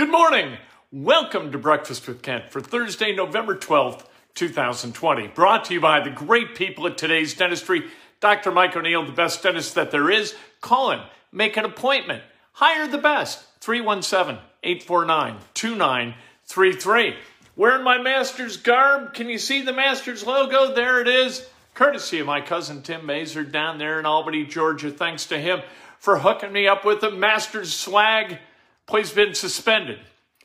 Good 0.00 0.10
morning. 0.10 0.56
Welcome 0.90 1.52
to 1.52 1.58
Breakfast 1.58 2.08
with 2.08 2.22
Kent 2.22 2.50
for 2.50 2.62
Thursday, 2.62 3.14
November 3.14 3.54
12th, 3.54 4.06
2020. 4.34 5.26
Brought 5.26 5.66
to 5.66 5.74
you 5.74 5.80
by 5.82 6.00
the 6.00 6.08
great 6.08 6.54
people 6.54 6.86
at 6.86 6.96
today's 6.96 7.34
dentistry. 7.34 7.84
Dr. 8.18 8.50
Mike 8.50 8.74
O'Neill, 8.74 9.04
the 9.04 9.12
best 9.12 9.42
dentist 9.42 9.74
that 9.74 9.90
there 9.90 10.08
is. 10.08 10.34
Call 10.62 10.92
him, 10.92 11.00
make 11.32 11.58
an 11.58 11.66
appointment, 11.66 12.22
hire 12.52 12.88
the 12.88 12.96
best. 12.96 13.44
317 13.60 14.42
849 14.62 15.36
2933. 15.52 17.16
Wearing 17.54 17.84
my 17.84 17.98
Masters 17.98 18.56
garb. 18.56 19.12
Can 19.12 19.28
you 19.28 19.36
see 19.36 19.60
the 19.60 19.74
Masters 19.74 20.24
logo? 20.24 20.72
There 20.72 21.02
it 21.02 21.08
is. 21.08 21.46
Courtesy 21.74 22.20
of 22.20 22.26
my 22.26 22.40
cousin 22.40 22.80
Tim 22.80 23.04
Mazer 23.04 23.44
down 23.44 23.76
there 23.76 24.00
in 24.00 24.06
Albany, 24.06 24.46
Georgia. 24.46 24.90
Thanks 24.90 25.26
to 25.26 25.38
him 25.38 25.60
for 25.98 26.20
hooking 26.20 26.52
me 26.52 26.66
up 26.66 26.86
with 26.86 27.02
the 27.02 27.10
Masters 27.10 27.74
swag. 27.74 28.38
Play's 28.90 29.12
been 29.12 29.34
suspended. 29.34 30.00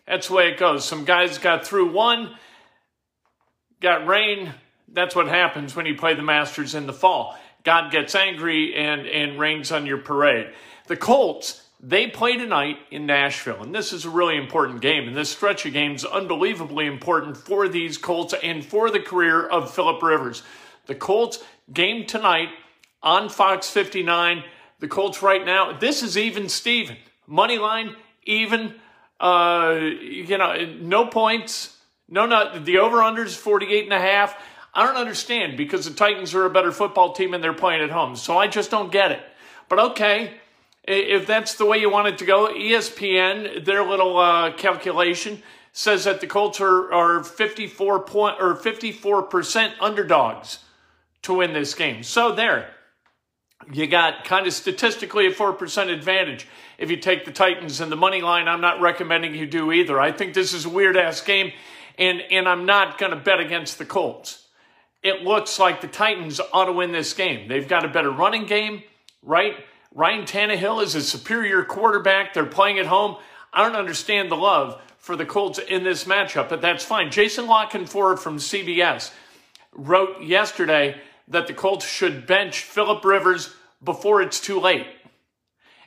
That's 0.05 0.27
the 0.27 0.35
way 0.35 0.49
it 0.49 0.59
goes. 0.59 0.85
Some 0.85 1.04
guys 1.04 1.40
got 1.40 1.66
through 1.66 1.91
one, 1.91 2.35
got 3.81 4.05
rain. 4.05 4.54
That's 4.88 5.16
what 5.16 5.27
happens 5.27 5.76
when 5.76 5.88
you 5.88 5.95
play 5.95 6.13
the 6.13 6.21
Masters 6.21 6.76
in 6.76 6.85
the 6.85 6.94
fall. 6.94 7.35
God 7.63 7.91
gets 7.91 8.13
angry 8.13 8.76
and, 8.76 9.08
and 9.08 9.40
rains 9.40 9.71
on 9.71 9.88
your 9.88 9.98
parade. 9.98 10.54
The 10.85 10.95
Colts, 10.95 11.66
they 11.81 12.05
play 12.05 12.38
tonight 12.38 12.77
in 12.91 13.08
Nashville, 13.08 13.63
and 13.63 13.73
this 13.73 13.91
is 13.91 14.05
a 14.05 14.12
really 14.12 14.38
important 14.38 14.80
game. 14.80 15.07
And 15.07 15.18
this 15.18 15.32
stretch 15.32 15.66
of 15.66 15.73
games 15.73 16.05
unbelievably 16.05 16.85
important 16.85 17.38
for 17.38 17.68
these 17.68 17.98
Colts 17.98 18.35
and 18.43 18.63
for 18.63 18.91
the 18.91 18.99
career 18.99 19.43
of 19.43 19.73
Philip 19.73 20.04
Rivers. 20.04 20.43
The 20.85 20.93
Colts 20.93 21.43
game 21.73 22.05
tonight 22.05 22.49
on 23.02 23.27
Fox 23.27 23.71
59. 23.71 24.43
The 24.82 24.88
Colts 24.88 25.23
right 25.23 25.43
now, 25.43 25.76
this 25.76 26.04
is 26.04 26.16
even 26.16 26.48
Steven. 26.48 26.98
Money 27.26 27.57
line, 27.57 27.96
even. 28.25 28.75
Uh, 29.20 29.79
you 30.02 30.38
know, 30.38 30.55
no 30.81 31.07
points. 31.07 31.77
No, 32.09 32.26
not 32.26 32.65
the 32.65 32.79
over 32.79 32.98
unders 32.98 33.35
48 33.35 33.85
and 33.85 33.93
a 33.93 33.99
half. 33.99 34.37
I 34.73 34.85
don't 34.85 34.98
understand 34.98 35.55
because 35.57 35.85
the 35.85 35.93
Titans 35.93 36.35
are 36.35 36.45
a 36.45 36.49
better 36.49 36.71
football 36.71 37.13
team 37.13 37.34
and 37.34 37.43
they're 37.43 37.54
playing 37.54 37.82
at 37.82 37.90
home. 37.90 38.15
So 38.15 38.37
I 38.37 38.48
just 38.48 38.70
don't 38.70 38.91
get 38.91 39.12
it. 39.12 39.21
But 39.70 39.79
okay, 39.79 40.34
if 40.84 41.26
that's 41.26 41.55
the 41.55 41.65
way 41.65 41.77
you 41.77 41.90
want 41.90 42.09
it 42.09 42.17
to 42.20 42.26
go, 42.26 42.49
ESPN, 42.54 43.63
their 43.65 43.87
little 43.87 44.17
uh, 44.17 44.51
calculation 44.54 45.41
says 45.71 46.04
that 46.04 46.21
the 46.21 46.27
Colts 46.27 46.62
are, 46.62 46.93
are 46.93 47.23
54 47.23 48.01
point 48.04 48.37
or 48.39 48.55
54% 48.55 49.73
underdogs 49.79 50.60
to 51.23 51.34
win 51.34 51.54
this 51.54 51.73
game. 51.73 52.04
So 52.04 52.35
there, 52.35 52.74
you 53.71 53.88
got 53.88 54.26
kind 54.26 54.48
of 54.48 54.54
statistically 54.54 55.27
a 55.27 55.32
4% 55.32 55.90
advantage 55.90 56.48
if 56.77 56.91
you 56.91 56.98
take 56.98 57.26
the 57.26 57.32
Titans 57.32 57.82
and 57.82 57.91
the 57.91 57.96
money 57.96 58.22
line. 58.22 58.48
I'm 58.48 58.62
not 58.62 58.82
recommending 58.82 59.35
you 59.35 59.46
do 59.46 59.72
either. 59.72 59.99
I 59.99 60.12
think 60.12 60.34
this 60.34 60.54
is 60.54 60.66
a 60.66 60.70
weird 60.70 60.98
ass 60.98 61.22
game, 61.22 61.52
and, 61.98 62.22
and 62.32 62.48
I'm 62.48 62.66
not 62.66 62.98
going 62.98 63.12
to 63.12 63.18
bet 63.18 63.40
against 63.40 63.77
the 63.77 63.85
Colts. 63.85 64.47
It 65.03 65.22
looks 65.24 65.59
like 65.59 65.81
the 65.81 65.88
Titans 65.88 66.41
ought 66.52 66.66
to 66.66 66.74
win 66.74 66.91
this 66.91 67.13
game. 67.13 67.47
They've 67.47 67.68
got 67.68 67.85
a 67.85 67.88
better 67.88 68.12
running 68.12 68.46
game, 68.46 68.84
right? 69.22 69.56
Ryan 69.94 70.25
Tannehill 70.25 70.84
is 70.84 70.96
a 70.96 71.02
superior 71.02 71.63
quarterback. 71.63 72.34
They're 72.34 72.46
playing 72.46 72.79
at 72.79 72.85
home. 72.85 73.18
I 73.53 73.63
don't 73.63 73.78
understand 73.78 74.29
the 74.29 74.35
love 74.35 74.81
for 74.97 75.16
the 75.16 75.25
Colts 75.25 75.59
in 75.59 75.84
this 75.84 76.06
matchup, 76.06 76.50
but 76.50 76.62
that's 76.62 76.84
fine. 76.84 77.12
Jason 77.12 77.46
La 77.47 77.69
Canfora 77.69 78.18
from 78.18 78.38
CBS 78.38 79.12
wrote 79.72 80.24
yesterday 80.24 81.00
that 81.28 81.47
the 81.47 81.53
Colts 81.53 81.88
should 81.88 82.28
bench 82.28 82.62
Philip 82.62 83.03
Rivers 83.03 83.56
before 83.84 84.22
it's 84.22 84.40
too 84.40 84.59
late. 84.59 84.88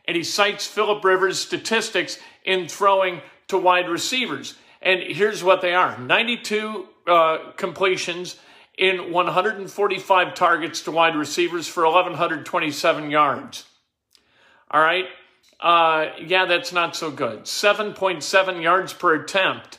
And 0.07 0.17
he 0.17 0.25
cites 0.25 0.67
Philip 0.67 1.05
Rivers' 1.05 1.39
statistics 1.39 2.19
in 2.45 2.69
throwing 2.69 3.21
to 3.49 3.59
wide 3.59 3.89
receivers. 3.89 4.55
And 4.81 5.03
here's 5.03 5.45
what 5.45 5.61
they 5.61 5.75
are 5.75 5.99
92 5.99 6.89
uh, 7.07 7.39
completions 7.57 8.37
in 8.77 9.13
145 9.13 10.35
targets 10.35 10.83
to 10.83 10.91
wide 10.93 11.17
receivers 11.17 11.67
for 11.67 11.85
1,127 11.85 13.11
yards. 13.11 13.65
All 14.71 14.81
right. 14.81 15.07
Uh, 15.61 16.11
yeah, 16.25 16.47
that's 16.47 16.73
not 16.73 16.95
so 16.95 17.11
good. 17.11 17.43
7.7 17.43 18.63
yards 18.63 18.93
per 18.93 19.15
attempt 19.15 19.79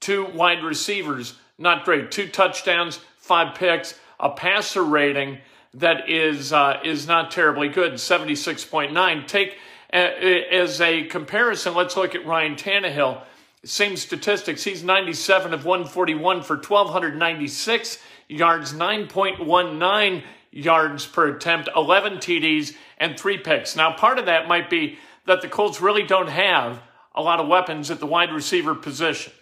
to 0.00 0.24
wide 0.24 0.64
receivers. 0.64 1.34
Not 1.58 1.84
great. 1.84 2.10
Two 2.10 2.28
touchdowns, 2.28 3.00
five 3.18 3.54
picks 3.54 3.94
a 4.20 4.30
passer 4.30 4.84
rating 4.84 5.38
that 5.74 6.08
is 6.08 6.52
uh, 6.52 6.80
is 6.84 7.06
not 7.06 7.30
terribly 7.30 7.68
good, 7.68 7.94
76.9. 7.94 9.26
Take 9.26 9.58
uh, 9.92 9.96
as 9.96 10.80
a 10.80 11.04
comparison, 11.04 11.74
let's 11.74 11.96
look 11.96 12.14
at 12.14 12.26
Ryan 12.26 12.56
Tannehill. 12.56 13.22
Same 13.64 13.96
statistics. 13.96 14.62
He's 14.62 14.84
97 14.84 15.52
of 15.52 15.64
141 15.64 16.42
for 16.42 16.56
1,296 16.56 17.98
yards, 18.28 18.72
9.19 18.72 20.22
yards 20.50 21.06
per 21.06 21.28
attempt, 21.28 21.68
11 21.74 22.18
TDs, 22.18 22.76
and 22.98 23.18
three 23.18 23.38
picks. 23.38 23.74
Now, 23.74 23.92
part 23.92 24.18
of 24.18 24.26
that 24.26 24.46
might 24.46 24.70
be 24.70 24.98
that 25.26 25.42
the 25.42 25.48
Colts 25.48 25.80
really 25.80 26.04
don't 26.04 26.28
have 26.28 26.80
a 27.14 27.22
lot 27.22 27.40
of 27.40 27.48
weapons 27.48 27.90
at 27.90 27.98
the 27.98 28.06
wide 28.06 28.32
receiver 28.32 28.74
position. 28.74 29.32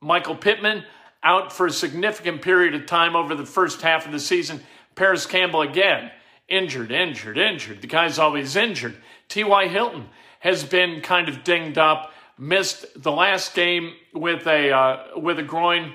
Michael 0.00 0.34
Pittman, 0.34 0.84
out 1.22 1.52
for 1.52 1.66
a 1.66 1.72
significant 1.72 2.42
period 2.42 2.74
of 2.74 2.86
time 2.86 3.14
over 3.14 3.34
the 3.34 3.46
first 3.46 3.82
half 3.82 4.06
of 4.06 4.12
the 4.12 4.20
season. 4.20 4.60
Parris 4.94 5.26
Campbell 5.26 5.62
again, 5.62 6.10
injured, 6.48 6.90
injured, 6.90 7.38
injured. 7.38 7.80
The 7.80 7.86
guy's 7.86 8.18
always 8.18 8.56
injured. 8.56 8.96
T.Y. 9.28 9.68
Hilton 9.68 10.08
has 10.40 10.64
been 10.64 11.00
kind 11.00 11.28
of 11.28 11.44
dinged 11.44 11.78
up, 11.78 12.12
missed 12.36 12.84
the 13.00 13.12
last 13.12 13.54
game 13.54 13.94
with 14.12 14.46
a, 14.46 14.70
uh, 14.70 15.18
with 15.18 15.38
a 15.38 15.42
groin. 15.42 15.92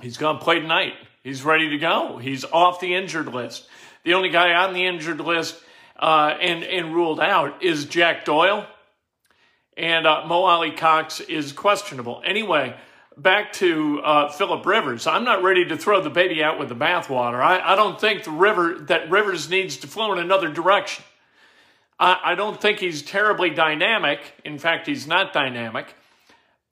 He's 0.00 0.16
going 0.16 0.38
to 0.38 0.44
play 0.44 0.60
tonight. 0.60 0.92
He's 1.22 1.42
ready 1.42 1.70
to 1.70 1.78
go. 1.78 2.18
He's 2.18 2.44
off 2.44 2.80
the 2.80 2.94
injured 2.94 3.26
list. 3.26 3.66
The 4.04 4.14
only 4.14 4.28
guy 4.28 4.52
on 4.52 4.72
the 4.72 4.86
injured 4.86 5.20
list 5.20 5.60
uh, 5.98 6.36
and, 6.40 6.62
and 6.62 6.94
ruled 6.94 7.20
out 7.20 7.64
is 7.64 7.86
Jack 7.86 8.24
Doyle. 8.24 8.66
And 9.76 10.06
uh, 10.06 10.24
Mo 10.26 10.44
Alie-Cox 10.44 11.20
is 11.20 11.52
questionable. 11.52 12.22
Anyway, 12.24 12.76
back 13.16 13.52
to 13.54 14.00
uh, 14.00 14.30
Philip 14.30 14.64
Rivers. 14.66 15.06
I'm 15.06 15.24
not 15.24 15.42
ready 15.42 15.64
to 15.66 15.76
throw 15.76 16.02
the 16.02 16.10
baby 16.10 16.42
out 16.42 16.58
with 16.58 16.68
the 16.68 16.76
bathwater. 16.76 17.40
I, 17.40 17.72
I 17.72 17.74
don't 17.74 18.00
think 18.00 18.24
the 18.24 18.30
river 18.30 18.78
that 18.88 19.10
Rivers 19.10 19.48
needs 19.48 19.78
to 19.78 19.86
flow 19.86 20.12
in 20.12 20.18
another 20.18 20.48
direction. 20.48 21.04
I, 21.98 22.18
I 22.22 22.34
don't 22.34 22.60
think 22.60 22.78
he's 22.78 23.02
terribly 23.02 23.50
dynamic. 23.50 24.20
In 24.44 24.58
fact, 24.58 24.86
he's 24.86 25.06
not 25.06 25.32
dynamic. 25.32 25.94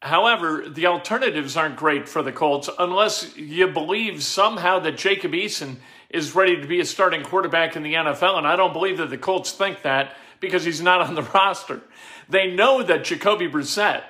However, 0.03 0.67
the 0.69 0.87
alternatives 0.87 1.57
aren't 1.57 1.77
great 1.77 2.09
for 2.09 2.23
the 2.23 2.33
Colts 2.33 2.69
unless 2.79 3.35
you 3.39 3.69
believe 3.69 4.23
somehow 4.23 4.79
that 4.81 4.99
Jacob 4.99 5.33
Eason 5.33 5.77
is 6.11 6.35
ready 6.35 6.61
to 6.61 6.67
be 6.67 6.79
a 6.79 6.85
starting 6.85 7.23
quarterback 7.23 7.75
in 7.75 7.83
the 7.83 7.95
NFL. 7.95 8.37
And 8.37 8.47
I 8.47 8.55
don't 8.55 8.75
believe 8.75 8.99
that 8.99 9.09
the 9.09 9.17
Colts 9.17 9.53
think 9.53 9.81
that 9.81 10.15
because 10.41 10.63
he's 10.63 10.83
not 10.83 11.01
on 11.01 11.15
the 11.15 11.23
roster. 11.35 11.81
They 12.29 12.51
know 12.51 12.83
that 12.83 13.05
Jacoby 13.05 13.49
Brissett 13.49 14.03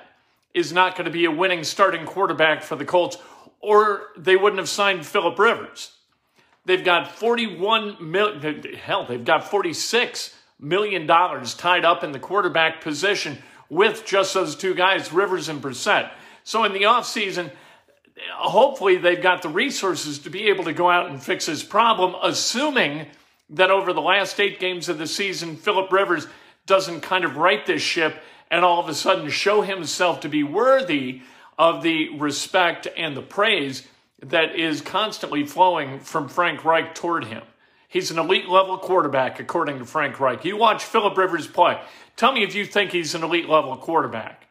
is 0.55 0.71
not 0.71 0.95
going 0.95 1.05
to 1.05 1.11
be 1.11 1.25
a 1.25 1.31
winning 1.31 1.63
starting 1.63 2.05
quarterback 2.05 2.63
for 2.63 2.75
the 2.77 2.85
Colts, 2.85 3.17
or 3.59 4.07
they 4.17 4.37
wouldn't 4.37 4.59
have 4.59 4.69
signed 4.69 5.05
Philip 5.05 5.37
Rivers. 5.37 5.91
They've 6.63 6.83
got 6.83 7.11
41 7.11 7.97
million, 7.99 8.63
hell, 8.73 9.05
they've 9.05 9.23
got 9.23 9.51
46 9.51 10.33
million 10.57 11.05
dollars 11.05 11.53
tied 11.53 11.83
up 11.83 12.03
in 12.03 12.13
the 12.13 12.19
quarterback 12.19 12.81
position 12.81 13.37
with 13.69 14.05
just 14.05 14.33
those 14.33 14.55
two 14.55 14.73
guys, 14.73 15.11
Rivers 15.11 15.49
and 15.49 15.61
Brissett. 15.61 16.11
So 16.43 16.63
in 16.63 16.71
the 16.71 16.83
offseason, 16.83 17.51
hopefully 18.33 18.97
they've 18.97 19.21
got 19.21 19.41
the 19.41 19.49
resources 19.49 20.19
to 20.19 20.29
be 20.29 20.47
able 20.47 20.63
to 20.63 20.73
go 20.73 20.89
out 20.89 21.09
and 21.09 21.21
fix 21.21 21.47
this 21.47 21.63
problem, 21.63 22.15
assuming 22.23 23.07
that 23.49 23.69
over 23.69 23.91
the 23.91 24.01
last 24.01 24.39
eight 24.39 24.59
games 24.59 24.87
of 24.87 24.97
the 24.97 25.07
season, 25.07 25.57
Philip 25.57 25.91
Rivers 25.91 26.27
doesn't 26.65 27.01
kind 27.01 27.25
of 27.25 27.35
right 27.35 27.65
this 27.65 27.81
ship 27.81 28.23
and 28.55 28.63
all 28.63 28.79
of 28.79 28.87
a 28.87 28.93
sudden 28.93 29.29
show 29.29 29.63
himself 29.63 30.21
to 30.21 30.29
be 30.29 30.41
worthy 30.41 31.21
of 31.57 31.83
the 31.83 32.17
respect 32.17 32.87
and 32.95 33.15
the 33.15 33.21
praise 33.21 33.85
that 34.23 34.55
is 34.55 34.79
constantly 34.79 35.45
flowing 35.45 35.99
from 35.99 36.29
Frank 36.29 36.63
Reich 36.63 36.95
toward 36.95 37.25
him. 37.25 37.43
He's 37.89 38.11
an 38.11 38.17
elite 38.17 38.47
level 38.47 38.77
quarterback, 38.77 39.41
according 39.41 39.79
to 39.79 39.85
Frank 39.85 40.21
Reich. 40.21 40.45
You 40.45 40.55
watch 40.55 40.85
Philip 40.85 41.17
Rivers 41.17 41.47
play. 41.47 41.81
Tell 42.15 42.31
me 42.31 42.43
if 42.43 42.55
you 42.55 42.65
think 42.65 42.91
he's 42.91 43.13
an 43.13 43.23
elite 43.23 43.49
level 43.49 43.75
quarterback. 43.75 44.47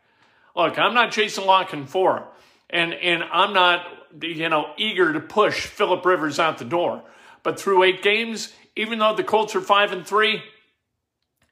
Look, 0.55 0.79
I'm 0.79 0.93
not 0.93 1.11
Jason 1.11 1.47
La 1.47 1.65
Canfora, 1.65 2.25
and 2.69 2.93
and 2.93 3.25
I'm 3.33 3.55
not 3.55 3.87
you 4.21 4.51
know 4.51 4.67
eager 4.77 5.15
to 5.15 5.21
push 5.21 5.65
Philip 5.65 6.05
Rivers 6.05 6.39
out 6.39 6.59
the 6.59 6.67
door. 6.67 7.03
But 7.43 7.59
through 7.59 7.85
eight 7.85 8.03
games, 8.03 8.53
even 8.77 8.99
though 8.99 9.15
the 9.15 9.25
Colts 9.25 9.57
are 9.57 9.63
five 9.63 9.93
and 9.93 10.07
three, 10.07 10.43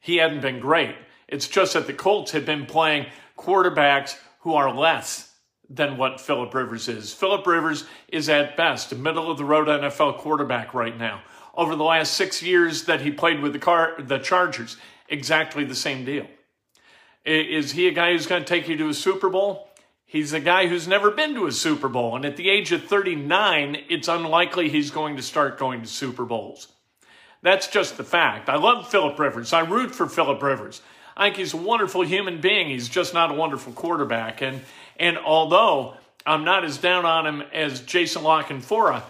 he 0.00 0.16
hadn't 0.18 0.42
been 0.42 0.60
great. 0.60 0.94
It's 1.32 1.48
just 1.48 1.72
that 1.72 1.86
the 1.86 1.94
Colts 1.94 2.32
have 2.32 2.44
been 2.44 2.66
playing 2.66 3.06
quarterbacks 3.38 4.18
who 4.40 4.54
are 4.54 4.72
less 4.72 5.32
than 5.70 5.96
what 5.96 6.20
Philip 6.20 6.52
Rivers 6.52 6.88
is. 6.88 7.14
Philip 7.14 7.46
Rivers 7.46 7.86
is 8.08 8.28
at 8.28 8.54
best 8.54 8.92
a 8.92 8.94
middle 8.94 9.30
of 9.30 9.38
the 9.38 9.44
road 9.44 9.66
NFL 9.66 10.18
quarterback 10.18 10.74
right 10.74 10.96
now. 10.96 11.22
Over 11.54 11.74
the 11.74 11.84
last 11.84 12.12
six 12.12 12.42
years 12.42 12.84
that 12.84 13.00
he 13.00 13.10
played 13.10 13.40
with 13.40 13.54
the, 13.54 13.58
car, 13.58 13.94
the 13.98 14.18
Chargers, 14.18 14.76
exactly 15.08 15.64
the 15.64 15.74
same 15.74 16.04
deal. 16.04 16.26
Is 17.24 17.72
he 17.72 17.88
a 17.88 17.92
guy 17.92 18.12
who's 18.12 18.26
going 18.26 18.42
to 18.42 18.48
take 18.48 18.68
you 18.68 18.76
to 18.76 18.90
a 18.90 18.94
Super 18.94 19.30
Bowl? 19.30 19.70
He's 20.04 20.34
a 20.34 20.40
guy 20.40 20.66
who's 20.66 20.86
never 20.86 21.10
been 21.10 21.34
to 21.36 21.46
a 21.46 21.52
Super 21.52 21.88
Bowl. 21.88 22.14
And 22.14 22.26
at 22.26 22.36
the 22.36 22.50
age 22.50 22.72
of 22.72 22.84
39, 22.84 23.78
it's 23.88 24.08
unlikely 24.08 24.68
he's 24.68 24.90
going 24.90 25.16
to 25.16 25.22
start 25.22 25.58
going 25.58 25.80
to 25.80 25.88
Super 25.88 26.26
Bowls. 26.26 26.68
That's 27.40 27.68
just 27.68 27.96
the 27.96 28.04
fact. 28.04 28.50
I 28.50 28.56
love 28.56 28.90
Philip 28.90 29.18
Rivers. 29.18 29.54
I 29.54 29.60
root 29.60 29.94
for 29.94 30.06
Philip 30.06 30.42
Rivers. 30.42 30.82
I 31.16 31.26
think 31.26 31.36
he's 31.36 31.54
a 31.54 31.58
wonderful 31.58 32.02
human 32.02 32.40
being. 32.40 32.68
He's 32.68 32.88
just 32.88 33.14
not 33.14 33.30
a 33.30 33.34
wonderful 33.34 33.72
quarterback. 33.72 34.40
And 34.42 34.62
and 34.98 35.18
although 35.18 35.94
I'm 36.24 36.44
not 36.44 36.64
as 36.64 36.78
down 36.78 37.04
on 37.04 37.26
him 37.26 37.42
as 37.52 37.80
Jason 37.80 38.22
La 38.22 38.42
Canfora, 38.42 39.02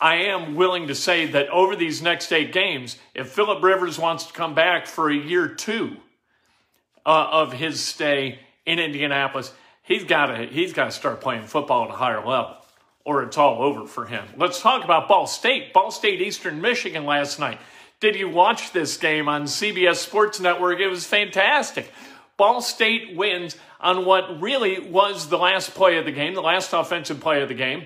I 0.00 0.16
am 0.16 0.54
willing 0.54 0.88
to 0.88 0.94
say 0.94 1.26
that 1.26 1.48
over 1.48 1.76
these 1.76 2.00
next 2.00 2.32
eight 2.32 2.52
games, 2.52 2.96
if 3.14 3.28
Philip 3.28 3.62
Rivers 3.62 3.98
wants 3.98 4.24
to 4.26 4.32
come 4.32 4.54
back 4.54 4.86
for 4.86 5.10
a 5.10 5.14
year 5.14 5.48
two 5.48 5.96
uh, 7.04 7.28
of 7.30 7.52
his 7.52 7.80
stay 7.80 8.38
in 8.64 8.78
Indianapolis, 8.78 9.52
he's 9.82 10.04
got 10.04 10.26
to 10.26 10.46
he's 10.46 10.72
got 10.72 10.86
to 10.86 10.90
start 10.90 11.20
playing 11.20 11.44
football 11.44 11.84
at 11.84 11.90
a 11.90 11.94
higher 11.94 12.24
level, 12.24 12.56
or 13.04 13.22
it's 13.22 13.36
all 13.36 13.62
over 13.62 13.86
for 13.86 14.06
him. 14.06 14.24
Let's 14.36 14.60
talk 14.60 14.84
about 14.84 15.08
Ball 15.08 15.26
State. 15.26 15.72
Ball 15.74 15.90
State 15.90 16.22
Eastern 16.22 16.60
Michigan 16.60 17.04
last 17.04 17.38
night. 17.38 17.58
Did 18.00 18.16
you 18.16 18.28
watch 18.28 18.72
this 18.72 18.96
game 18.96 19.28
on 19.28 19.44
CBS 19.44 19.96
Sports 19.96 20.40
Network? 20.40 20.80
It 20.80 20.88
was 20.88 21.06
fantastic. 21.06 21.92
Ball 22.36 22.62
State 22.62 23.14
wins 23.14 23.56
on 23.78 24.04
what 24.06 24.40
really 24.40 24.80
was 24.80 25.28
the 25.28 25.36
last 25.36 25.74
play 25.74 25.98
of 25.98 26.06
the 26.06 26.12
game, 26.12 26.34
the 26.34 26.40
last 26.40 26.72
offensive 26.72 27.20
play 27.20 27.42
of 27.42 27.48
the 27.48 27.54
game. 27.54 27.80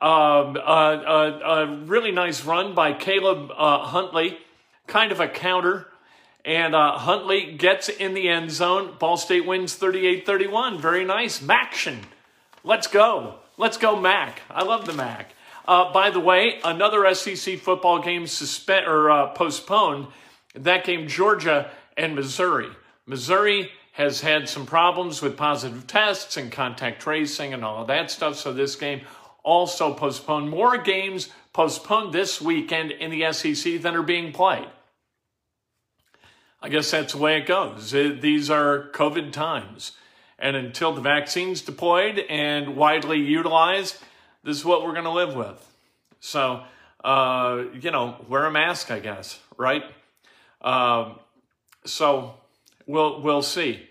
Um, 0.00 0.56
uh, 0.56 0.58
uh, 0.58 1.40
a 1.44 1.76
really 1.84 2.10
nice 2.10 2.44
run 2.44 2.74
by 2.74 2.92
Caleb 2.92 3.50
uh, 3.56 3.84
Huntley, 3.84 4.38
kind 4.86 5.12
of 5.12 5.20
a 5.20 5.28
counter 5.28 5.86
and 6.44 6.74
uh, 6.74 6.98
Huntley 6.98 7.52
gets 7.52 7.88
in 7.88 8.14
the 8.14 8.28
end 8.28 8.50
zone. 8.50 8.96
Ball 8.98 9.16
State 9.16 9.46
wins 9.46 9.74
38 9.74 10.26
31. 10.26 10.80
Very 10.80 11.04
nice. 11.04 11.40
MACtion. 11.40 11.98
Let's 12.64 12.86
go. 12.86 13.36
Let's 13.56 13.76
go, 13.76 14.00
Mac. 14.00 14.42
I 14.50 14.64
love 14.64 14.86
the 14.86 14.92
Mac. 14.92 15.34
Uh, 15.66 15.92
by 15.92 16.10
the 16.10 16.20
way, 16.20 16.60
another 16.64 17.12
SEC 17.14 17.58
football 17.58 18.00
game 18.00 18.26
suspend 18.26 18.86
or 18.86 19.10
uh, 19.10 19.28
postponed. 19.28 20.08
That 20.54 20.84
game, 20.84 21.08
Georgia 21.08 21.70
and 21.96 22.14
Missouri. 22.14 22.68
Missouri 23.06 23.70
has 23.92 24.22
had 24.22 24.48
some 24.48 24.66
problems 24.66 25.20
with 25.22 25.36
positive 25.36 25.86
tests 25.86 26.36
and 26.36 26.50
contact 26.50 27.02
tracing 27.02 27.52
and 27.52 27.64
all 27.64 27.82
of 27.82 27.88
that 27.88 28.10
stuff. 28.10 28.36
So 28.36 28.52
this 28.52 28.74
game 28.74 29.02
also 29.42 29.92
postponed. 29.94 30.50
More 30.50 30.78
games 30.78 31.28
postponed 31.52 32.12
this 32.12 32.40
weekend 32.40 32.90
in 32.90 33.10
the 33.10 33.32
SEC 33.32 33.80
than 33.82 33.94
are 33.94 34.02
being 34.02 34.32
played. 34.32 34.68
I 36.60 36.68
guess 36.68 36.90
that's 36.90 37.12
the 37.12 37.18
way 37.18 37.38
it 37.38 37.46
goes. 37.46 37.90
these 37.90 38.48
are 38.48 38.88
COVID 38.92 39.32
times. 39.32 39.92
And 40.38 40.56
until 40.56 40.92
the 40.92 41.00
vaccine's 41.00 41.60
deployed 41.60 42.20
and 42.30 42.76
widely 42.76 43.18
utilized, 43.18 43.98
this 44.44 44.56
is 44.56 44.64
what 44.64 44.82
we're 44.82 44.92
going 44.92 45.04
to 45.04 45.10
live 45.10 45.34
with. 45.34 45.68
So, 46.20 46.62
uh, 47.04 47.64
you 47.80 47.90
know, 47.90 48.16
wear 48.28 48.44
a 48.44 48.50
mask, 48.50 48.90
I 48.90 49.00
guess, 49.00 49.38
right? 49.56 49.82
Um, 50.60 51.18
so 51.84 52.34
we'll, 52.86 53.20
we'll 53.22 53.42
see. 53.42 53.88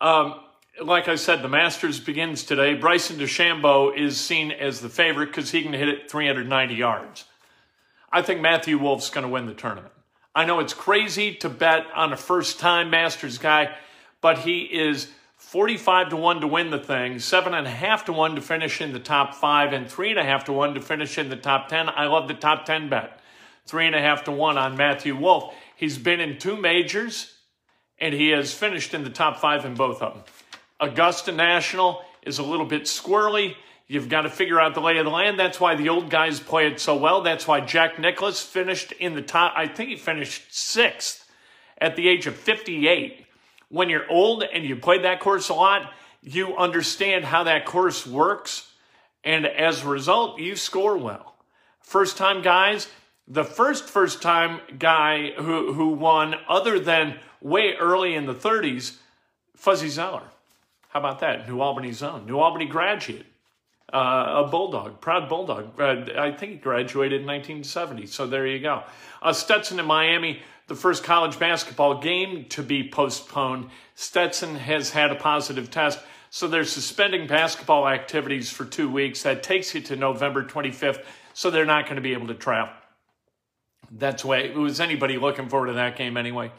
Um, 0.00 0.40
like 0.82 1.08
I 1.08 1.16
said, 1.16 1.42
the 1.42 1.48
Masters 1.48 2.00
begins 2.00 2.44
today. 2.44 2.74
Bryson 2.74 3.18
DeChambeau 3.18 3.96
is 3.96 4.18
seen 4.18 4.50
as 4.50 4.80
the 4.80 4.88
favorite 4.88 5.26
because 5.26 5.50
he 5.50 5.62
can 5.62 5.72
hit 5.72 5.88
it 5.88 6.10
390 6.10 6.74
yards. 6.74 7.24
I 8.10 8.22
think 8.22 8.40
Matthew 8.40 8.78
Wolff's 8.78 9.10
going 9.10 9.24
to 9.26 9.32
win 9.32 9.46
the 9.46 9.54
tournament. 9.54 9.92
I 10.34 10.44
know 10.44 10.60
it's 10.60 10.74
crazy 10.74 11.34
to 11.36 11.48
bet 11.48 11.86
on 11.94 12.12
a 12.12 12.16
first 12.16 12.58
time 12.58 12.90
Masters 12.90 13.38
guy, 13.38 13.74
but 14.20 14.38
he 14.38 14.60
is 14.62 15.08
45 15.52 16.08
to 16.08 16.16
1 16.16 16.40
to 16.40 16.46
win 16.46 16.70
the 16.70 16.78
thing, 16.78 17.16
7.5 17.16 18.06
to 18.06 18.12
1 18.14 18.36
to 18.36 18.40
finish 18.40 18.80
in 18.80 18.94
the 18.94 18.98
top 18.98 19.34
5, 19.34 19.74
and 19.74 19.86
3.5 19.86 20.44
to 20.44 20.52
1 20.54 20.72
to 20.72 20.80
finish 20.80 21.18
in 21.18 21.28
the 21.28 21.36
top 21.36 21.68
10. 21.68 21.90
I 21.90 22.06
love 22.06 22.26
the 22.26 22.32
top 22.32 22.64
10 22.64 22.88
bet. 22.88 23.20
3.5 23.68 24.24
to 24.24 24.32
1 24.32 24.56
on 24.56 24.78
Matthew 24.78 25.14
Wolff. 25.14 25.54
He's 25.76 25.98
been 25.98 26.20
in 26.20 26.38
two 26.38 26.56
majors, 26.56 27.34
and 27.98 28.14
he 28.14 28.30
has 28.30 28.54
finished 28.54 28.94
in 28.94 29.04
the 29.04 29.10
top 29.10 29.40
5 29.40 29.66
in 29.66 29.74
both 29.74 30.00
of 30.00 30.14
them. 30.14 30.22
Augusta 30.80 31.32
National 31.32 32.00
is 32.22 32.38
a 32.38 32.42
little 32.42 32.64
bit 32.64 32.84
squirrely. 32.84 33.54
You've 33.86 34.08
got 34.08 34.22
to 34.22 34.30
figure 34.30 34.58
out 34.58 34.72
the 34.72 34.80
lay 34.80 34.96
of 34.96 35.04
the 35.04 35.10
land. 35.10 35.38
That's 35.38 35.60
why 35.60 35.74
the 35.74 35.90
old 35.90 36.08
guys 36.08 36.40
play 36.40 36.66
it 36.66 36.80
so 36.80 36.96
well. 36.96 37.20
That's 37.20 37.46
why 37.46 37.60
Jack 37.60 37.98
Nicklaus 37.98 38.42
finished 38.42 38.92
in 38.92 39.14
the 39.14 39.20
top. 39.20 39.52
I 39.54 39.66
think 39.66 39.90
he 39.90 39.96
finished 39.96 40.44
sixth 40.48 41.30
at 41.76 41.94
the 41.94 42.08
age 42.08 42.26
of 42.26 42.36
58. 42.36 43.26
When 43.72 43.88
you're 43.88 44.10
old 44.10 44.42
and 44.42 44.66
you 44.66 44.76
played 44.76 45.04
that 45.04 45.18
course 45.18 45.48
a 45.48 45.54
lot, 45.54 45.94
you 46.20 46.54
understand 46.58 47.24
how 47.24 47.44
that 47.44 47.64
course 47.64 48.06
works. 48.06 48.70
And 49.24 49.46
as 49.46 49.82
a 49.82 49.88
result, 49.88 50.38
you 50.38 50.56
score 50.56 50.98
well. 50.98 51.36
First 51.80 52.18
time 52.18 52.42
guys, 52.42 52.88
the 53.26 53.44
first 53.44 53.88
first 53.88 54.20
time 54.20 54.60
guy 54.78 55.30
who, 55.38 55.72
who 55.72 55.88
won, 55.88 56.34
other 56.50 56.78
than 56.78 57.18
way 57.40 57.72
early 57.80 58.14
in 58.14 58.26
the 58.26 58.34
30s, 58.34 58.98
Fuzzy 59.56 59.88
Zoeller. 59.88 60.28
How 60.90 61.00
about 61.00 61.20
that? 61.20 61.48
New 61.48 61.62
Albany 61.62 61.92
Zone, 61.92 62.26
New 62.26 62.38
Albany 62.40 62.66
graduate 62.66 63.31
uh, 63.92 64.44
a 64.44 64.48
Bulldog, 64.48 65.00
proud 65.00 65.28
Bulldog. 65.28 65.80
Uh, 65.80 66.04
I 66.18 66.32
think 66.32 66.52
he 66.52 66.58
graduated 66.58 67.20
in 67.20 67.26
1970. 67.26 68.06
So 68.06 68.26
there 68.26 68.46
you 68.46 68.58
go. 68.58 68.84
Uh, 69.20 69.32
Stetson 69.32 69.78
in 69.78 69.86
Miami, 69.86 70.42
the 70.66 70.74
first 70.74 71.04
college 71.04 71.38
basketball 71.38 72.00
game 72.00 72.46
to 72.50 72.62
be 72.62 72.88
postponed. 72.88 73.68
Stetson 73.94 74.54
has 74.56 74.90
had 74.90 75.10
a 75.10 75.14
positive 75.14 75.70
test. 75.70 75.98
So 76.30 76.48
they're 76.48 76.64
suspending 76.64 77.26
basketball 77.26 77.86
activities 77.86 78.50
for 78.50 78.64
two 78.64 78.90
weeks. 78.90 79.22
That 79.22 79.42
takes 79.42 79.74
you 79.74 79.82
to 79.82 79.96
November 79.96 80.42
25th. 80.42 81.04
So 81.34 81.50
they're 81.50 81.66
not 81.66 81.84
going 81.84 81.96
to 81.96 82.02
be 82.02 82.14
able 82.14 82.28
to 82.28 82.34
travel. 82.34 82.72
That's 83.90 84.24
why 84.24 84.38
it 84.38 84.56
was 84.56 84.80
anybody 84.80 85.18
looking 85.18 85.50
forward 85.50 85.66
to 85.66 85.72
that 85.74 85.96
game 85.96 86.16
anyway. 86.16 86.50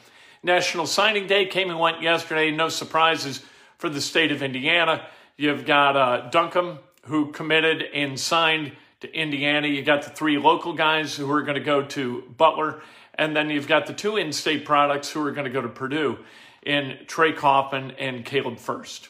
National 0.43 0.85
Signing 0.85 1.25
Day 1.25 1.47
came 1.47 1.71
and 1.71 1.79
went 1.79 2.01
yesterday. 2.01 2.51
No 2.51 2.69
surprises 2.69 3.41
for 3.79 3.89
the 3.89 4.01
state 4.01 4.31
of 4.31 4.43
Indiana. 4.43 5.07
You've 5.37 5.65
got 5.65 5.95
uh, 5.95 6.29
Duncomb 6.29 6.77
who 7.05 7.31
committed 7.31 7.83
and 7.93 8.19
signed 8.19 8.73
to 9.01 9.13
Indiana. 9.13 9.67
You 9.67 9.83
got 9.83 10.03
the 10.03 10.09
three 10.09 10.37
local 10.37 10.73
guys 10.73 11.15
who 11.15 11.29
are 11.31 11.41
going 11.41 11.57
to 11.57 11.63
go 11.63 11.83
to 11.83 12.23
Butler. 12.37 12.81
And 13.15 13.35
then 13.35 13.49
you've 13.49 13.67
got 13.67 13.85
the 13.85 13.93
two 13.93 14.17
in 14.17 14.31
state 14.31 14.65
products 14.65 15.11
who 15.11 15.25
are 15.25 15.31
going 15.31 15.45
to 15.45 15.51
go 15.51 15.61
to 15.61 15.69
Purdue 15.69 16.19
in 16.65 16.99
Trey 17.05 17.33
Kaufman 17.33 17.91
and 17.91 18.25
Caleb 18.25 18.57
Furst. 18.57 19.09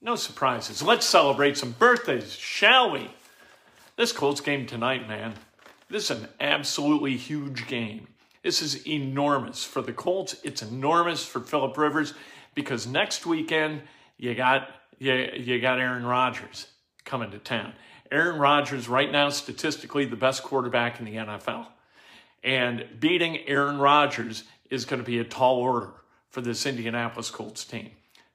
No 0.00 0.14
surprises. 0.14 0.82
Let's 0.82 1.04
celebrate 1.04 1.58
some 1.58 1.72
birthdays, 1.72 2.34
shall 2.34 2.92
we? 2.92 3.10
This 3.96 4.12
Colts 4.12 4.40
game 4.40 4.66
tonight, 4.66 5.08
man. 5.08 5.34
This 5.88 6.10
is 6.10 6.22
an 6.22 6.28
absolutely 6.40 7.16
huge 7.16 7.66
game. 7.66 8.06
This 8.42 8.62
is 8.62 8.86
enormous 8.86 9.64
for 9.64 9.82
the 9.82 9.92
Colts. 9.92 10.36
It's 10.44 10.62
enormous 10.62 11.24
for 11.24 11.40
Philip 11.40 11.76
Rivers 11.76 12.14
because 12.54 12.86
next 12.86 13.26
weekend 13.26 13.82
you 14.18 14.34
got 14.34 14.68
you, 14.98 15.12
you 15.34 15.60
got 15.60 15.80
Aaron 15.80 16.06
Rodgers 16.06 16.68
coming 17.06 17.30
to 17.30 17.38
town. 17.38 17.72
Aaron 18.10 18.38
Rodgers, 18.38 18.88
right 18.88 19.10
now, 19.10 19.30
statistically, 19.30 20.04
the 20.04 20.16
best 20.16 20.42
quarterback 20.42 20.98
in 20.98 21.06
the 21.06 21.14
NFL. 21.14 21.66
And 22.44 22.86
beating 23.00 23.38
Aaron 23.48 23.78
Rodgers 23.78 24.44
is 24.70 24.84
going 24.84 25.00
to 25.00 25.06
be 25.06 25.18
a 25.18 25.24
tall 25.24 25.56
order 25.56 25.92
for 26.28 26.40
this 26.40 26.66
Indianapolis 26.66 27.30
Colts 27.30 27.64
team. 27.64 27.90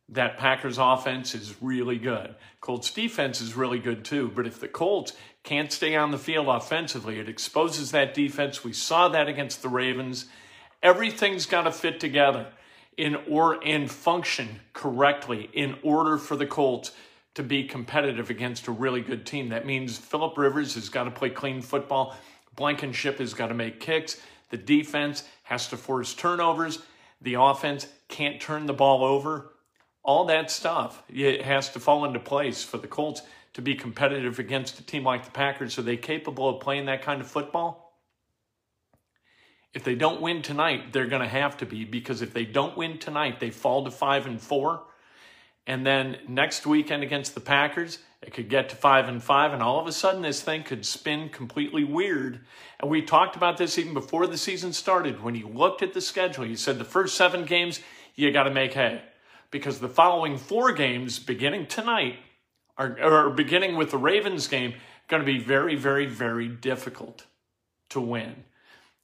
That 0.10 0.38
Packers 0.38 0.78
offense 0.78 1.34
is 1.36 1.56
really 1.62 1.98
good. 1.98 2.36
Colts 2.60 2.92
defense 2.92 3.40
is 3.40 3.56
really 3.56 3.80
good 3.80 4.04
too. 4.04 4.32
But 4.36 4.48
if 4.48 4.60
the 4.60 4.68
Colts 4.68 5.14
can't 5.44 5.72
stay 5.72 5.96
on 5.96 6.12
the 6.12 6.18
field 6.18 6.48
offensively, 6.48 7.20
it 7.20 7.30
exposes 7.30 7.92
that 7.92 8.14
defense. 8.14 8.64
We 8.64 8.74
saw 8.74 9.08
that 9.10 9.30
against 9.30 9.62
the 9.62 9.70
Ravens. 9.70 10.26
Everything's 10.84 11.46
got 11.46 11.64
to 11.64 11.72
fit 11.72 12.00
together 12.00 12.48
in 12.98 13.16
or 13.30 13.64
and 13.64 13.90
function 13.90 14.60
correctly 14.74 15.50
in 15.54 15.78
order 15.84 16.18
for 16.18 16.36
the 16.36 16.46
Colts 16.46 16.92
to 17.36 17.44
be 17.44 17.64
competitive 17.64 18.30
against 18.30 18.68
a 18.68 18.72
really 18.72 19.02
good 19.02 19.26
team. 19.26 19.50
That 19.50 19.66
means 19.66 19.98
Philip 19.98 20.38
Rivers 20.38 20.76
has 20.76 20.90
got 20.90 21.06
to 21.06 21.12
play 21.12 21.30
clean 21.30 21.62
football. 21.62 22.16
Blankenship 22.56 23.20
has 23.20 23.34
got 23.34 23.48
to 23.48 23.54
make 23.54 23.80
kicks. 23.80 24.20
The 24.50 24.58
defense 24.58 25.24
has 25.44 25.68
to 25.70 25.78
force 25.78 26.14
turnovers. 26.14 26.80
The 27.22 27.36
offense 27.36 27.88
can't 28.10 28.42
turn 28.42 28.66
the 28.66 28.74
ball 28.74 29.04
over. 29.04 29.54
All 30.04 30.26
that 30.26 30.52
stuff 30.52 31.04
it 31.08 31.44
has 31.44 31.70
to 31.70 31.80
fall 31.80 32.04
into 32.06 32.20
place 32.20 32.64
for 32.64 32.78
the 32.78 32.88
Colts 32.88 33.22
to 33.54 33.62
be 33.62 33.76
competitive 33.76 34.40
against 34.40 34.80
a 34.80 34.84
team 34.84 35.04
like 35.04 35.26
the 35.26 35.32
Packers. 35.32 35.78
Are 35.78 35.84
they 35.84 35.98
capable 35.98 36.50
of 36.50 36.62
playing 36.62 36.86
that 36.86 37.02
kind 37.02 37.22
of 37.22 37.28
football? 37.28 38.00
If 39.74 39.84
they 39.86 39.96
don't 39.96 40.22
win 40.22 40.42
tonight, 40.42 40.92
they're 40.92 41.08
going 41.08 41.22
to 41.22 41.28
have 41.28 41.58
to 41.58 41.66
be 41.66 41.86
because 41.86 42.22
if 42.22 42.34
they 42.34 42.44
don't 42.44 42.76
win 42.76 42.98
tonight, 42.98 43.40
they 43.40 43.52
fall 43.52 43.86
to 43.86 43.92
5 43.92 44.26
and 44.26 44.42
4 44.42 44.84
and 45.68 45.86
then 45.86 46.18
next 46.28 46.66
weekend 46.66 47.04
against 47.04 47.34
the 47.36 47.42
Packers, 47.42 48.00
it 48.22 48.34
could 48.34 48.50
get 48.50 48.70
to 48.70 48.76
five 48.76 49.08
and 49.08 49.22
five, 49.24 49.54
and 49.54 49.64
all 49.64 49.80
of 49.80 49.88
a 49.88 49.92
sudden 49.92 50.22
this 50.22 50.42
thing 50.42 50.64
could 50.64 50.86
spin 50.86 51.30
completely 51.30 51.84
weird. 51.84 52.42
And 52.80 52.90
we 52.90 53.02
talked 53.02 53.36
about 53.36 53.58
this 53.58 53.78
even 53.78 53.94
before 53.94 54.28
the 54.28 54.38
season 54.38 54.74
started. 54.74 55.24
When 55.24 55.36
you 55.36 55.48
looked 55.48 55.82
at 55.82 55.94
the 55.94 56.02
schedule, 56.02 56.46
you 56.46 56.56
said 56.56 56.78
the 56.78 56.86
first 56.86 57.16
seven 57.16 57.46
games, 57.46 57.80
you 58.16 58.32
got 58.32 58.44
to 58.44 58.52
make 58.52 58.74
hay. 58.74 59.02
because 59.52 59.80
the 59.80 59.90
following 59.90 60.38
four 60.38 60.72
games 60.72 61.20
beginning 61.20 61.68
tonight 61.68 62.16
are, 62.78 62.98
or 63.04 63.30
beginning 63.30 63.76
with 63.76 63.92
the 63.92 63.98
Ravens 63.98 64.48
game 64.48 64.74
going 65.10 65.22
to 65.22 65.26
be 65.26 65.40
very, 65.40 65.76
very, 65.76 66.06
very 66.06 66.48
difficult 66.48 67.26
to 67.90 68.00
win. 68.00 68.46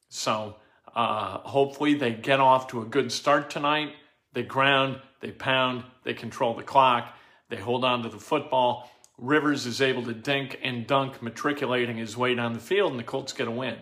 So 0.08 0.56
uh, 0.96 1.40
hopefully 1.40 1.94
they 1.94 2.14
get 2.14 2.40
off 2.40 2.68
to 2.70 2.82
a 2.82 2.86
good 2.86 3.12
start 3.12 3.50
tonight. 3.50 3.90
They 4.34 4.44
ground, 4.44 5.02
they 5.20 5.32
pound, 5.32 5.84
they 6.04 6.14
control 6.14 6.54
the 6.54 6.64
clock, 6.64 7.16
they 7.50 7.58
hold 7.58 7.84
on 7.84 8.04
to 8.04 8.10
the 8.10 8.20
football. 8.20 8.92
Rivers 9.18 9.66
is 9.66 9.82
able 9.82 10.04
to 10.04 10.14
dink 10.14 10.60
and 10.62 10.86
dunk, 10.86 11.22
matriculating 11.24 11.98
his 11.98 12.16
way 12.16 12.36
down 12.36 12.54
the 12.54 12.60
field, 12.60 12.92
and 12.92 13.00
the 13.00 13.04
Colts 13.04 13.34
get 13.34 13.48
a 13.48 13.52
win. 13.52 13.78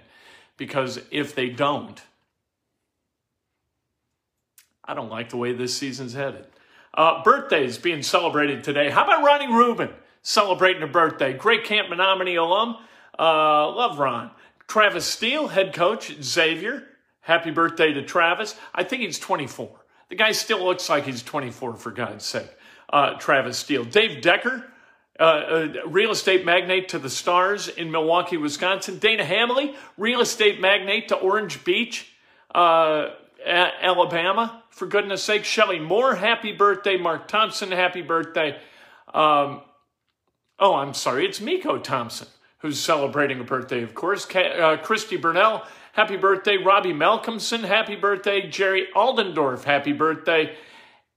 Because 0.58 1.02
if 1.12 1.36
they 1.36 1.50
don't, 1.50 2.02
I 4.86 4.94
don't 4.94 5.10
like 5.10 5.30
the 5.30 5.38
way 5.38 5.52
this 5.52 5.76
season's 5.76 6.14
headed. 6.14 6.46
Uh, 6.94 7.22
birthdays 7.24 7.78
being 7.78 8.02
celebrated 8.02 8.64
today. 8.64 8.90
How 8.90 9.04
about 9.04 9.26
Ronnie 9.26 9.52
Rubin 9.52 9.90
celebrating 10.22 10.84
a 10.84 10.88
birthday? 10.88 11.34
Great 11.34 11.66
Camp 11.66 11.90
Menominee 11.90 12.36
alum. 12.36 12.78
Uh, 13.20 13.70
love 13.72 14.00
Ron. 14.00 14.32
Travis 14.68 15.06
Steele, 15.06 15.50
head 15.50 15.74
coach 15.74 16.16
Xavier. 16.22 16.88
Happy 17.22 17.52
birthday 17.52 17.92
to 17.92 18.04
Travis. 18.04 18.56
I 18.74 18.84
think 18.84 19.02
he's 19.02 19.20
24. 19.20 19.85
The 20.10 20.16
guy 20.16 20.32
still 20.32 20.64
looks 20.64 20.90
like 20.90 21.06
he's 21.06 21.24
24, 21.24 21.76
for 21.76 21.92
God's 21.92 22.26
sake. 22.26 22.50
Uh, 22.90 23.14
Travis 23.16 23.58
Steele. 23.58 23.84
Dave 23.84 24.22
Decker, 24.22 24.66
uh, 25.20 25.68
real 25.88 26.12
estate 26.12 26.46
magnate 26.46 26.90
to 26.90 27.00
the 27.00 27.10
stars 27.10 27.68
in 27.68 27.92
Milwaukee, 27.92 28.38
Wisconsin. 28.38 29.00
Dana 29.00 29.26
Hamley, 29.26 29.76
real 29.98 30.22
estate 30.22 30.62
magnate 30.62 31.08
to 31.08 31.16
Orange 31.16 31.64
Beach, 31.64 32.12
uh, 32.54 33.10
Alabama. 33.46 34.64
For 34.70 34.86
goodness 34.86 35.24
sake, 35.24 35.46
Shelly 35.46 35.80
Moore, 35.80 36.16
happy 36.16 36.52
birthday. 36.52 36.98
Mark 36.98 37.28
Thompson, 37.28 37.72
happy 37.72 38.02
birthday. 38.02 38.58
Um, 39.14 39.62
oh, 40.60 40.76
I'm 40.76 40.94
sorry, 40.94 41.26
it's 41.26 41.42
Miko 41.42 41.80
Thompson 41.80 42.28
who's 42.66 42.80
celebrating 42.80 43.40
a 43.40 43.44
birthday, 43.44 43.84
of 43.84 43.94
course. 43.94 44.26
Uh, 44.36 44.76
Christy 44.82 45.18
Burnell, 45.18 45.64
happy 45.96 46.18
birthday. 46.18 46.58
Robbie 46.58 46.92
Malcolmson, 46.92 47.64
happy 47.64 47.96
birthday. 47.96 48.50
Jerry 48.50 48.88
Aldendorf, 48.94 49.64
happy 49.64 49.94
birthday. 49.94 50.54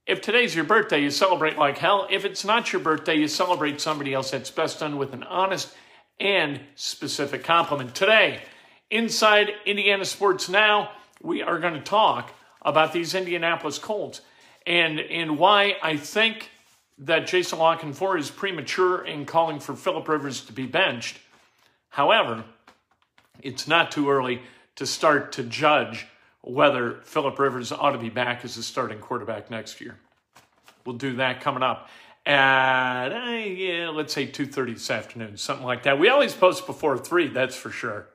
If 0.07 0.21
today's 0.21 0.55
your 0.55 0.63
birthday, 0.63 1.01
you 1.01 1.11
celebrate 1.11 1.57
like 1.57 1.77
hell. 1.77 2.07
If 2.09 2.23
it's 2.23 2.45
not 2.45 2.71
your 2.71 2.81
birthday, 2.81 3.15
you 3.15 3.27
celebrate 3.27 3.81
somebody 3.81 4.13
else. 4.13 4.31
That's 4.31 4.49
best 4.49 4.79
done 4.79 4.97
with 4.97 5.13
an 5.13 5.23
honest 5.23 5.75
and 6.17 6.61
specific 6.75 7.43
compliment. 7.43 7.93
Today, 7.93 8.41
inside 8.89 9.51
Indiana 9.65 10.05
Sports 10.05 10.47
Now, 10.47 10.91
we 11.21 11.41
are 11.41 11.59
going 11.59 11.73
to 11.73 11.81
talk 11.81 12.31
about 12.61 12.93
these 12.93 13.13
Indianapolis 13.13 13.79
Colts 13.79 14.21
and, 14.65 14.97
and 14.97 15.37
why 15.37 15.75
I 15.83 15.97
think 15.97 16.51
that 16.99 17.27
Jason 17.27 17.59
La 17.59 17.77
Canfora 17.77 18.17
is 18.17 18.31
premature 18.31 19.05
in 19.05 19.25
calling 19.25 19.59
for 19.59 19.75
Philip 19.75 20.07
Rivers 20.07 20.45
to 20.45 20.53
be 20.53 20.65
benched. 20.65 21.19
However, 21.89 22.45
it's 23.41 23.67
not 23.67 23.91
too 23.91 24.09
early 24.09 24.41
to 24.79 24.85
start 24.85 25.33
to 25.33 25.43
judge 25.43 26.07
whether 26.39 27.01
Philip 27.03 27.37
Rivers 27.37 27.73
ought 27.73 27.91
to 27.91 27.97
be 27.97 28.09
back 28.09 28.45
as 28.45 28.55
a 28.55 28.63
starting 28.63 28.99
quarterback 28.99 29.51
next 29.51 29.81
year. 29.81 29.99
We'll 30.85 30.95
do 30.95 31.17
that 31.17 31.41
coming 31.41 31.63
up 31.63 31.89
at 32.25 33.09
uh, 33.09 33.25
yeah, 33.29 33.89
let's 33.89 34.13
say 34.13 34.25
2:30 34.25 34.75
this 34.75 34.89
afternoon, 34.89 35.35
something 35.35 35.65
like 35.65 35.83
that. 35.83 35.99
We 35.99 36.07
always 36.07 36.33
post 36.33 36.65
before 36.65 36.97
3, 36.97 37.27
that's 37.27 37.57
for 37.57 37.71
sure. 37.71 38.07